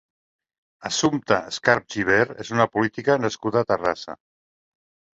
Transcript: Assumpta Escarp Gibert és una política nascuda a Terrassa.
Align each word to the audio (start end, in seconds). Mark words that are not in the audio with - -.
Assumpta 0.89 1.37
Escarp 1.51 1.87
Gibert 1.97 2.43
és 2.47 2.51
una 2.57 2.69
política 2.79 3.21
nascuda 3.29 3.67
a 3.67 3.71
Terrassa. 3.75 4.21